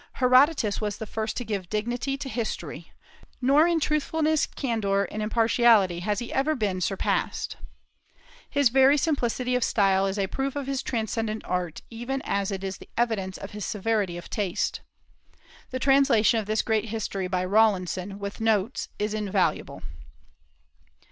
Herodotus 0.13 0.81
was 0.81 0.97
the 0.97 1.05
first 1.05 1.37
to 1.37 1.45
give 1.45 1.69
dignity 1.69 2.17
to 2.17 2.27
history; 2.27 2.91
nor 3.39 3.67
in 3.67 3.79
truthfulness, 3.79 4.47
candor, 4.47 5.03
and 5.03 5.21
impartiality 5.21 5.99
has 5.99 6.17
he 6.17 6.33
ever 6.33 6.55
been 6.55 6.81
surpassed. 6.81 7.57
His 8.49 8.69
very 8.69 8.97
simplicity 8.97 9.53
of 9.53 9.63
style 9.63 10.07
is 10.07 10.17
a 10.17 10.25
proof 10.25 10.55
of 10.55 10.65
his 10.65 10.81
transcendent 10.81 11.45
art, 11.45 11.83
even 11.91 12.19
as 12.23 12.49
it 12.49 12.63
is 12.63 12.79
the 12.79 12.89
evidence 12.97 13.37
of 13.37 13.51
his 13.51 13.63
severity 13.63 14.17
of 14.17 14.27
taste. 14.27 14.81
The 15.69 15.77
translation 15.77 16.39
of 16.39 16.47
this 16.47 16.63
great 16.63 16.85
history 16.85 17.27
by 17.27 17.45
Rawlinson, 17.45 18.17
with 18.17 18.41
notes, 18.41 18.89
is 18.97 19.13
invaluable. 19.13 19.83